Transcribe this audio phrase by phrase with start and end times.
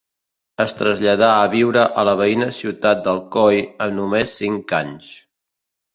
[0.63, 5.13] Es traslladà a viure a la veïna ciutat d'Alcoi amb només cinc anys.